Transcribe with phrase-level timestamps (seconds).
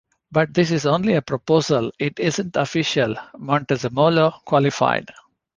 [0.31, 5.11] "But this is only a proposal, it isn't official," Montezemolo qualified.